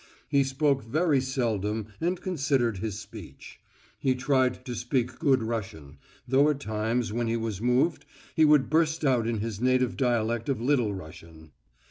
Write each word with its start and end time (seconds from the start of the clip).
He 0.27 0.43
spoke 0.43 0.83
very 0.83 1.21
seldom 1.21 1.85
and 2.01 2.19
considered 2.19 2.79
his 2.79 2.97
speech; 2.97 3.59
he 3.99 4.15
tried 4.15 4.65
to 4.65 4.73
speak 4.73 5.19
good 5.19 5.43
Russian, 5.43 5.99
though 6.27 6.49
at 6.49 6.59
times 6.59 7.13
when 7.13 7.27
he 7.27 7.37
was 7.37 7.61
moved 7.61 8.05
he 8.35 8.43
would 8.43 8.67
burst 8.67 9.05
out 9.05 9.27
in 9.27 9.41
his 9.41 9.61
native 9.61 9.95
dialect 9.95 10.49
of 10.49 10.59
Little 10.59 10.95
Russian. 10.95 11.51